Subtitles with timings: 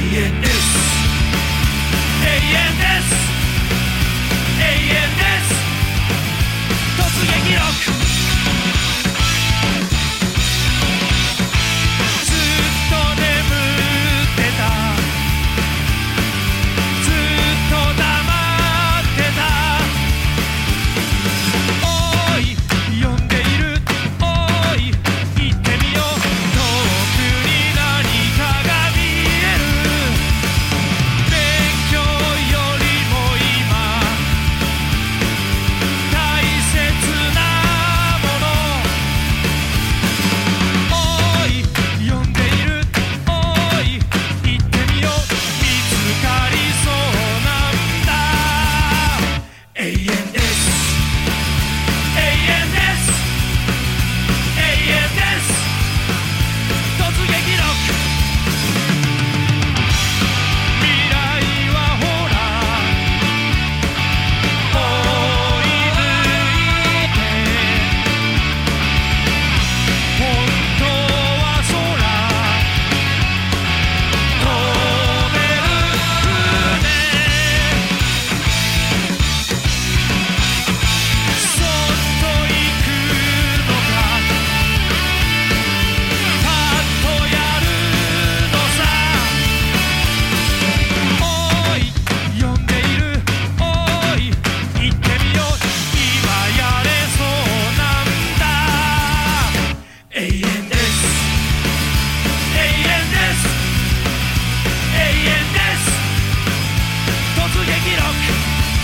[0.00, 0.99] way it is.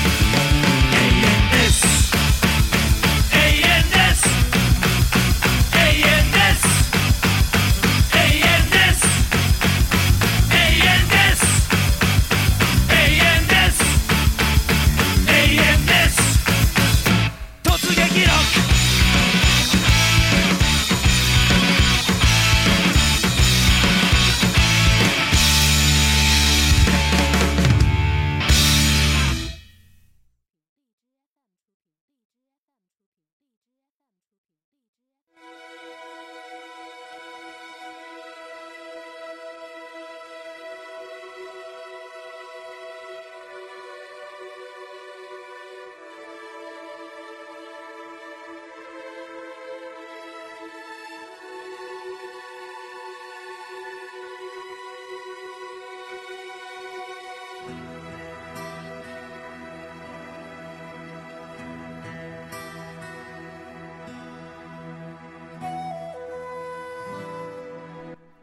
[0.06, 0.45] 永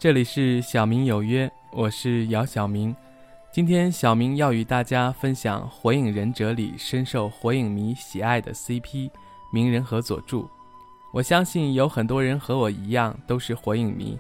[0.03, 2.93] 这里是小明有约，我是姚晓明。
[3.53, 9.09] 今天小明要与大家分享《火影忍者》里深受火影迷喜爱的 CP
[9.49, 10.49] 鸣人和佐助。
[11.13, 14.19] 我相信有很多人和我一样都是火影迷。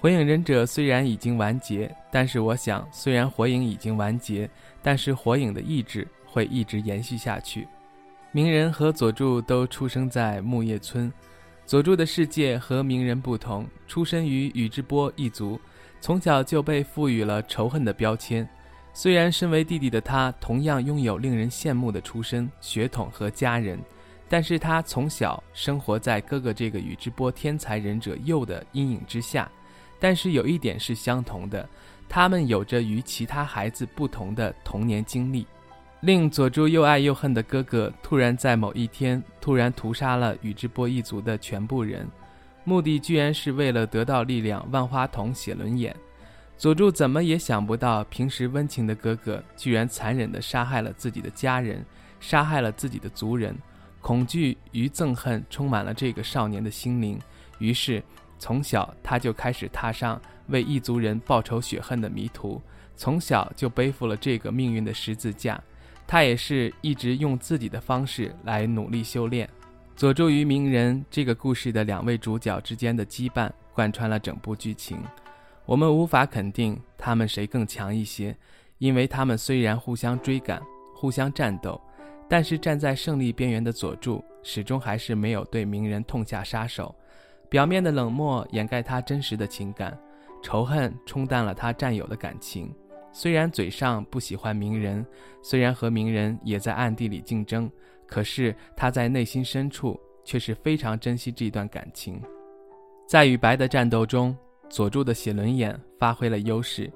[0.00, 4.48] 火影忍者虽然已经完结，但是我想，虽然火影已经完结，
[4.80, 7.68] 但是火影的意志会一直延续下去。
[8.30, 11.12] 鸣人和佐助都出生在木叶村。
[11.64, 15.58] 佐助的世界和鸣人不同，出身于宇智波一族，
[16.00, 18.46] 从小就被赋予了仇恨的标签。
[18.92, 23.80] 虽然身为弟弟的他同样拥有令人羡慕的出身、血统和家人，
[24.28, 29.50] 但是他从小生活在哥哥这个宇智波天才忍者鼬的阴影之下。
[29.98, 31.66] 但是有一点是相同的，
[32.06, 35.46] 他们有着与其他孩子不同的童年经历。
[36.02, 42.04] 令佐助又爱又恨的哥哥，突然在某一天突然屠杀了宇智波一族的全部人，
[42.64, 45.94] 目的居然是为了得到力量万花筒写轮眼。
[46.58, 51.86] 佐助怎么也想不到，平时温情的哥哥居然残忍地杀害了自己的家人，
[52.18, 53.56] 杀害了自己的族人。
[54.00, 57.16] 恐惧与憎恨充满了这个少年的心灵，
[57.60, 58.02] 于是
[58.40, 62.60] 从小他就开始踏上为异族人报仇雪恨的迷途，
[62.96, 65.62] 从小就背负了这个命运的十字架。
[66.06, 69.48] 他也是一直用自己的方式来努力修炼。
[69.94, 74.98] 佐助与鸣人这个故事的两位主角之间的羁绊贯穿了整部剧情。
[75.64, 78.36] 我们无法肯定他们谁更强一些，
[78.78, 80.60] 因为他们虽然互相追赶、
[80.94, 81.80] 互相战斗，
[82.28, 86.94] 但是站在胜利边缘的佐助始终还是没有对鸣人痛下杀手。
[87.48, 89.96] 表面的冷漠掩盖他真实的情感，
[90.42, 92.74] 仇恨冲淡了他战友的感情。
[93.12, 95.04] 虽然嘴上不喜欢鸣人，
[95.42, 97.70] 虽然和鸣人也在暗地里竞争，
[98.06, 102.20] 可是他在内心深处却是非常珍惜这段感情。
[103.06, 104.36] 在与白的战斗中，
[104.70, 106.90] 佐助的写轮眼发挥了优势。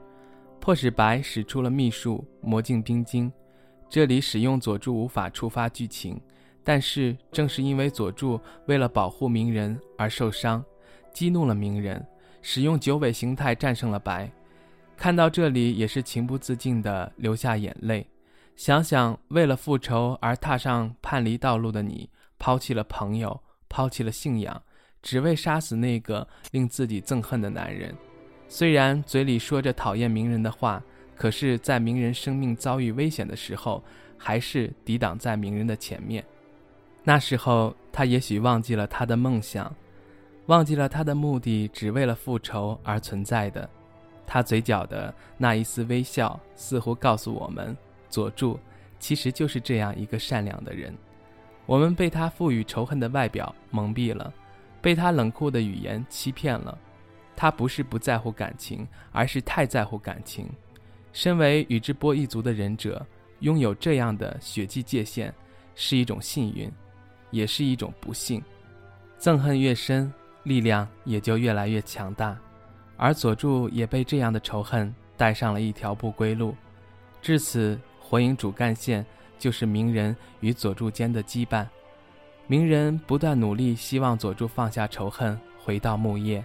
[0.58, 3.30] 迫使白使出了秘术魔镜冰晶。
[3.88, 6.20] 这里使用佐助无法触发剧情，
[6.64, 10.64] 但是正是因为佐助为了保护鸣人而受伤，
[11.12, 12.04] 激怒了鸣人，
[12.42, 14.28] 使用九尾形态战胜了白。
[14.96, 18.06] 看到这里也是情不自禁地流下眼泪。
[18.56, 22.08] 想想为了复仇而踏上叛离道路的你，
[22.38, 24.62] 抛弃了朋友，抛弃了信仰，
[25.02, 27.94] 只为杀死那个令自己憎恨的男人。
[28.48, 30.82] 虽然嘴里说着讨厌鸣人的话。
[31.18, 33.82] 可是，在鸣人生命遭遇危险的时候，
[34.18, 36.22] 还是抵挡在鸣人的前面。
[37.02, 39.74] 那时候，他也许忘记了他的梦想，
[40.44, 43.66] 忘记了他的目的只为了复仇而存在的。
[44.26, 47.76] 他嘴角的那一丝微笑，似乎告诉我们：
[48.08, 48.58] 佐助
[48.98, 50.94] 其实就是这样一个善良的人。
[51.64, 54.32] 我们被他赋予仇恨的外表蒙蔽了，
[54.80, 56.76] 被他冷酷的语言欺骗了。
[57.34, 60.48] 他不是不在乎感情，而是太在乎感情。
[61.12, 63.04] 身为宇智波一族的忍者，
[63.40, 65.32] 拥有这样的血迹界限，
[65.74, 66.70] 是一种幸运，
[67.30, 68.42] 也是一种不幸。
[69.18, 70.12] 憎恨越深，
[70.44, 72.38] 力量也就越来越强大，
[72.96, 76.54] 而佐助也被这样的仇恨带上了一条不归路。
[77.20, 79.04] 至此，火影主干线
[79.38, 81.66] 就是鸣人与佐助间的羁绊。
[82.46, 86.44] 鸣人不断努力，希望佐助放下仇恨，回到木叶。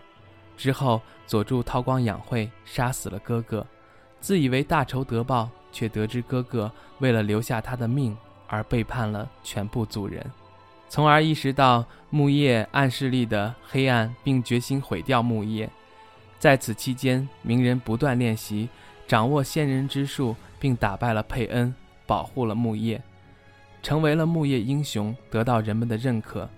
[0.58, 3.66] 之后，佐助韬光养晦，杀死了哥哥。
[4.20, 8.16] 自以为大仇得报，却得知哥哥为了留下他的命
[8.48, 10.26] 而背叛了全部族人，
[10.90, 15.70] 从而意识到木叶暗势力的黑暗，并决心毁掉木叶。
[16.42, 18.68] 在此期间，鸣人不断练习，
[19.08, 21.72] 掌握仙人之术，并打败了佩恩，
[22.08, 23.00] 保护了木叶，
[23.84, 26.50] 成为了木叶英雄，得到人们的认可。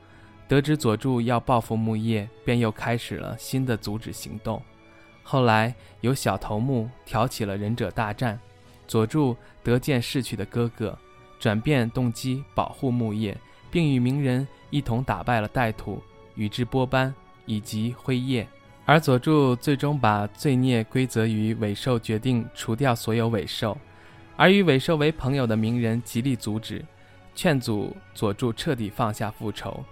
[0.48, 4.62] 得知佐助要报复木叶，便又开始了新的阻止行动。
[5.22, 8.40] 后来由小头目挑起了忍者大战，
[8.88, 10.98] 佐助得见逝去的哥哥，
[11.42, 13.38] 转变动机保护木叶，
[13.70, 16.02] 并与鸣人一同打败了带土、
[16.36, 17.14] 宇智波斑
[17.46, 18.48] 以及辉夜。
[18.86, 23.78] 而佐助最终把罪孽归责于尾兽，决定除掉所有尾兽。
[24.36, 26.84] 而与尾兽为朋友的鸣人极力阻止，
[27.34, 29.84] 劝阻佐助彻底放下复仇，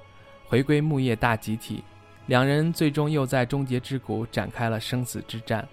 [0.46, 1.84] 回归木叶大集体。
[2.28, 5.68] 两人最终又在终结之谷展开了生死之战。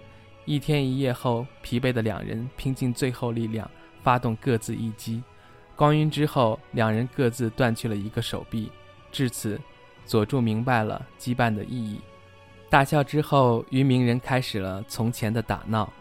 [0.45, 3.69] 一天一夜后，疲惫的两人拼尽最后力量，
[4.01, 5.21] 发动各自一击。
[5.75, 8.71] 光晕之后，两人各自断去了一个手臂。
[9.11, 9.59] 至此，
[10.05, 11.99] 佐助明白了羁绊的意义。
[12.69, 15.91] 大笑之后，与鸣人开始了从前的打闹。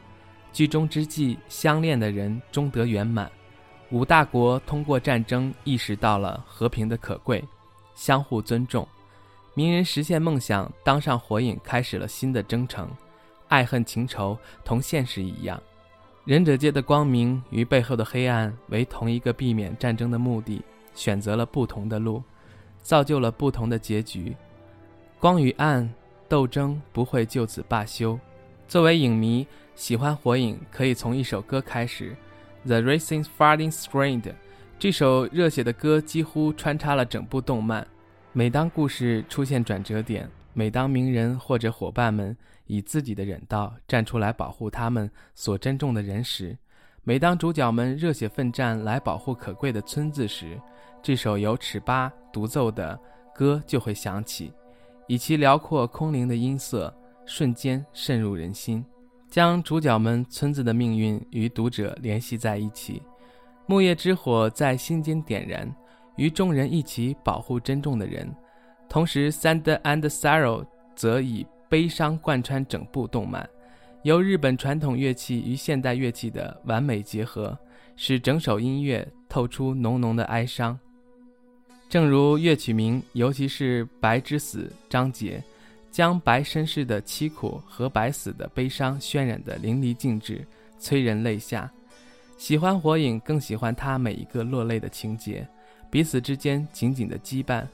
[0.53, 3.31] 剧中之际，相恋的人终得圆满。
[3.91, 7.43] 五大国通过战争意识到了和平的可贵，
[7.95, 8.87] 相互尊重。
[9.55, 12.89] 鸣人实现梦想，当上火影，开始了新的征程。
[13.49, 15.59] 爱恨情仇同现实一样，
[16.27, 20.61] 忍者界的光明与背后的黑暗为同一个避免战争的目的，
[20.95, 22.23] 选择了不同的路，
[22.83, 24.37] 造就了不同的结局。
[25.19, 25.89] 光与暗
[26.29, 28.19] 斗争不会就此罢休。
[28.69, 32.15] 作为影迷，喜欢火影可以从一首歌开始，
[32.69, 34.23] 《The Racing Fighting Sprint》。
[34.79, 37.87] 这首热血的歌几乎穿插了整部动漫。
[38.33, 42.37] 每当故事出现转折点，每当鸣人或者伙伴们
[42.67, 46.57] 以自己的忍道站出来保护他们所珍重的人时，
[47.03, 50.61] 每当主角们热血奋战来保护可贵的村子时，
[51.03, 52.97] 这首由尺八独奏的
[53.35, 54.53] 歌就会响起，
[55.09, 56.95] 以其辽阔空灵的音色，
[57.27, 58.85] 瞬间渗入人心，
[59.29, 63.03] 将主角们村子的命运与读者联系在一起。
[63.67, 65.69] 木叶之火在心间点燃。
[66.17, 68.29] 与众人一起保护珍重的人，
[68.89, 70.65] 同时《Sand and Sorrow》
[70.97, 73.49] 则以悲伤贯穿整部动漫，
[74.03, 77.57] 由日本传统乐器与现代乐器的完美结合，
[77.95, 80.77] 使整首音乐透出浓浓的哀伤。
[81.89, 85.43] 正如乐曲名，尤其是《白之死》章节，
[85.91, 90.47] 将白身世的凄苦和白死的悲伤渲染得淋漓尽致，
[90.79, 91.71] 催人泪下。
[92.37, 95.49] 喜欢火影，更喜欢他每一个落泪的情节。
[95.91, 97.67] 彼此之间紧紧的羁绊，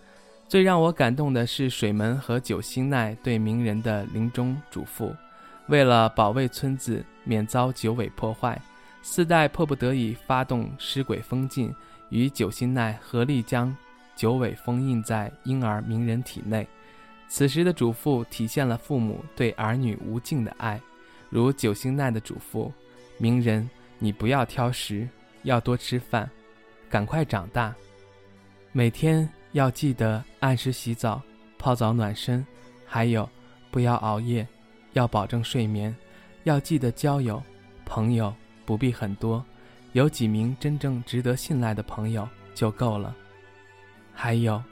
[0.49, 5.13] 最让我感动的是水门和九星奈对鸣人的临终嘱咐。
[5.67, 8.57] 为了保卫村子免遭九尾破坏，
[9.03, 11.75] 四代迫不得已发动尸鬼封禁，
[12.11, 13.77] 与九星奈合力将
[14.17, 16.67] 九尾封印在婴儿鸣人体内。
[17.29, 20.81] 此时的嘱咐体现了父母对儿女无尽的爱，
[21.31, 22.71] 如九星奈的嘱咐
[23.19, 23.69] ：“鸣人，
[23.99, 25.09] 你不要挑食，
[25.43, 26.31] 要多吃饭，
[26.89, 27.75] 赶快长大。”
[28.71, 31.21] 每天要记得按时洗澡、
[31.59, 32.47] 泡澡暖身，
[32.87, 33.29] 还有
[33.71, 34.47] 不要熬夜，
[34.93, 35.95] 要保证睡眠，
[36.43, 37.43] 要记得交友，
[37.85, 38.33] 朋友
[38.65, 39.45] 不必很多，
[39.93, 43.17] 有几名真正值得信赖的朋友就够了。
[44.15, 44.63] 还有，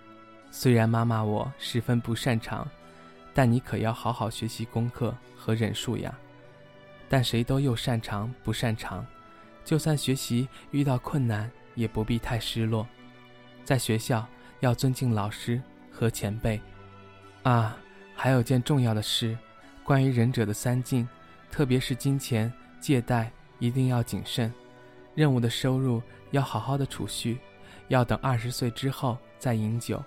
[0.50, 2.66] 虽然妈妈我十分不擅长，
[3.34, 6.14] 但你可要好好学习功课和忍术呀。
[7.08, 9.04] 但谁都又擅长不擅长，
[9.64, 12.86] 就算学习遇到困难，也不必太失落。
[13.64, 14.26] 在学校
[14.60, 16.58] 要尊敬老师和前辈。
[17.42, 17.76] 啊，
[18.14, 19.36] 还有件重要的事，
[19.84, 21.06] 关于忍者的三禁，
[21.50, 24.52] 特别是金钱借贷一定要谨慎，
[25.14, 27.38] 任务的收入要好好的储蓄，
[27.88, 30.00] 要等二十岁之后再饮酒，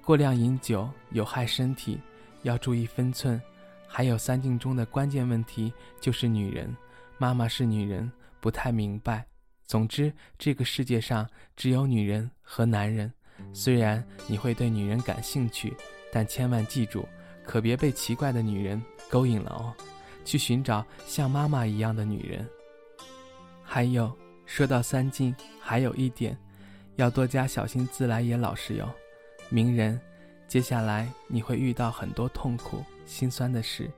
[0.00, 1.98] 过量饮酒有害身体，
[2.42, 3.42] 要注意分寸。
[3.84, 6.72] 还有三境中的关键问题就是女人，
[7.18, 8.08] 妈妈是女人，
[8.38, 9.26] 不太明白。
[9.64, 13.12] 总之，这个世界上只有女人和男人。
[13.52, 15.76] 虽然你会对女人感兴趣，
[16.12, 17.04] 但千万记住，
[17.44, 19.74] 可别被奇怪的女人勾引了哦。
[20.24, 22.48] 去寻找像妈妈一样的女人。
[23.64, 26.38] 还有，说到三境，还有一点，
[27.00, 28.86] 要多加小心自来也老实哟。
[29.48, 29.98] 名人，
[30.46, 32.84] 接下来你会遇到很多痛苦。
[33.06, 33.90] 心酸的事，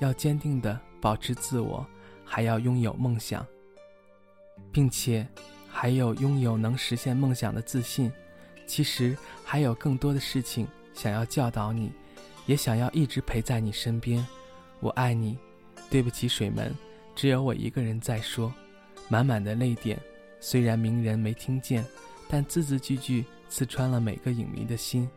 [0.00, 1.86] 要坚定地保持自我，
[2.24, 3.46] 还要拥有梦想，
[4.72, 5.24] 并且
[5.68, 8.12] 还有拥有能实现梦想的自信。
[8.66, 11.92] 其实还有更多的事情想要教导你，
[12.46, 14.26] 也想要一直陪在你身边。
[14.80, 15.38] 我爱你。
[15.88, 16.74] 对不起，水门，
[17.14, 18.52] 只有我一个人在说，
[19.08, 19.96] 满满的泪点。
[20.40, 21.82] 虽然鸣人没听见，
[22.28, 25.08] 但字字句句刺穿了每个影迷的心。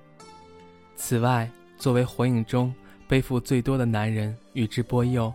[0.95, 2.73] 此外，作为火影中。
[3.07, 5.33] 背负最多的男人宇智波鼬，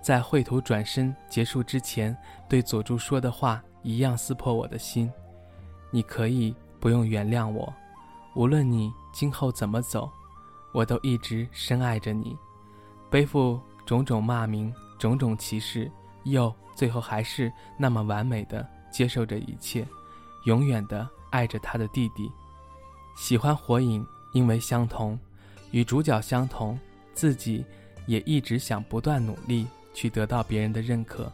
[0.00, 2.16] 在绘图转身结束之前，
[2.48, 5.12] 对佐助说的话一样撕破我的心。
[5.90, 7.70] 你可以不用原谅我，
[8.34, 10.10] 无论你今后怎么走，
[10.72, 12.34] 我都一直深爱着你。
[13.10, 15.92] 背负种种骂名，种种歧视，
[16.24, 19.86] 鼬最后还是那么完美的接受着一切，
[20.44, 22.30] 永远的爱着他的弟弟。
[23.16, 25.18] 喜欢火影，因为相同，
[25.70, 26.78] 与主角相同。
[27.14, 27.64] 自己
[28.06, 31.32] 也一直想不断努力去得到别人的认可，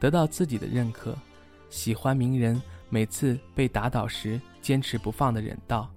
[0.00, 1.14] 得到自己的认可。
[1.68, 5.90] 喜欢鸣人每次被打倒时坚持不放的忍道，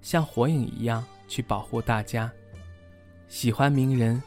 [0.00, 2.32] 像火影一样去保护大家。
[3.28, 4.22] 喜欢鸣人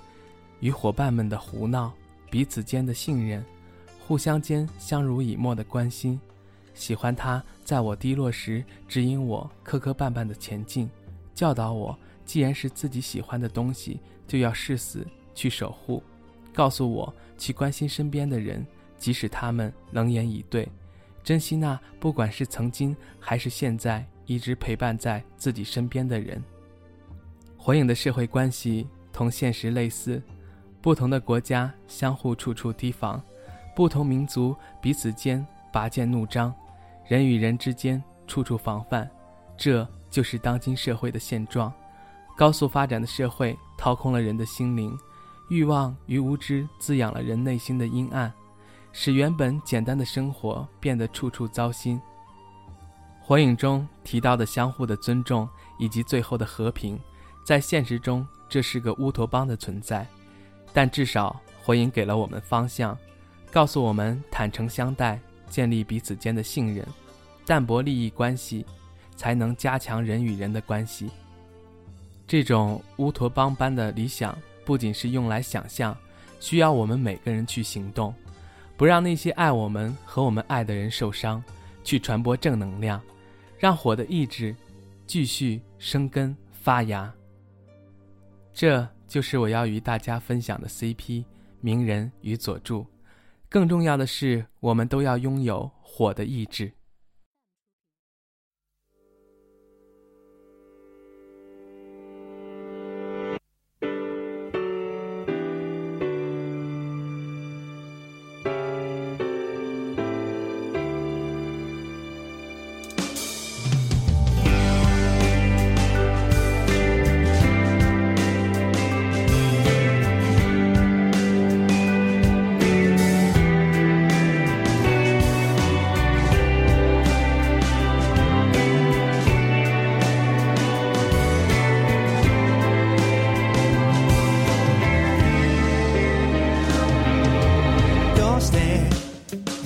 [0.59, 1.91] 与伙伴们的胡闹，
[2.29, 3.43] 彼此间的信任，
[4.05, 6.21] 互相间相濡以沫的关心。
[6.75, 10.89] 喜欢他在我低落时指引我磕磕绊绊的前进，
[11.35, 11.95] 教导我
[12.25, 13.99] 既然是自己喜欢的东西。
[14.27, 16.01] 就要誓死去守护，
[16.53, 18.65] 告诉我去关心身边的人，
[18.97, 20.67] 即使他们冷眼以对，
[21.23, 26.43] 珍惜那不管是曾经还是现在一直陪伴在自己身边的人。
[27.55, 30.21] 火影的社会关系同现实类似，
[30.81, 33.21] 不同的国家相互处处提防，
[33.75, 36.53] 不同民族彼此间拔剑怒张，
[37.09, 39.09] 人与人之间处处防范，
[39.57, 41.73] 这就是当今社会的现状。
[42.37, 44.95] 高速发展的社会掏空了人的心灵，
[45.49, 48.31] 欲望与无知滋养了人内心的阴暗，
[48.93, 51.99] 使原本简单的生活变得处处糟心。
[53.19, 55.49] 火影中提到的相互的尊重
[55.79, 56.99] 以及最后的和平，
[57.43, 60.05] 在现实中这是个乌托邦的存在，
[60.71, 62.95] 但至少火影给了我们方向，
[63.51, 66.85] 告诉我们坦诚相待，建立彼此间的信任，
[67.45, 68.65] 淡薄利益关系，
[69.15, 71.09] 才能加强人与人的关系。
[72.27, 75.97] 这种乌托邦般的理想，不仅是用来想象，
[76.39, 78.13] 需要我们每个人去行动，
[78.77, 81.43] 不让那些爱我们和我们爱的人受伤，
[81.83, 83.01] 去传播正能量，
[83.57, 84.55] 让火的意志
[85.07, 87.11] 继续生根发芽。
[88.53, 91.25] 这就是我要与大家分享的 CP
[91.61, 92.85] 鸣人与佐助。
[93.49, 96.71] 更重要的是，我们都要拥有火的意志。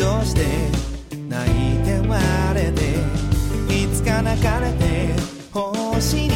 [0.03, 0.41] どうして
[1.29, 2.81] 泣いて割れて
[3.73, 5.15] いつか泣かれて
[5.53, 6.32] 星に